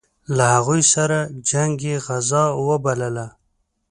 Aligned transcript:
له 0.35 0.45
هغوی 0.55 0.81
سره 0.93 1.17
جنګ 1.49 1.73
یې 1.87 1.95
غزا 2.05 2.43
وبلله. 2.67 3.27